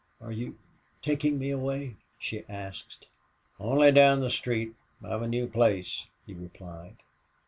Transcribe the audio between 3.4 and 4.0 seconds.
"Only